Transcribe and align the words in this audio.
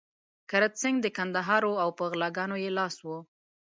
کرت 0.49 0.73
سېنګ 0.81 0.97
د 1.01 1.07
کندهار 1.17 1.61
وو 1.65 1.81
او 1.83 1.89
په 1.97 2.03
غلاګانو 2.11 2.55
يې 2.63 2.71
لاس 2.77 2.95
و. 3.05 3.07